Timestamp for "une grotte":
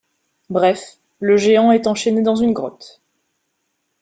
2.33-3.01